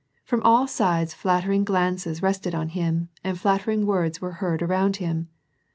[0.23, 5.29] From all sides flattering glances rested on him and flattering words were heard around him.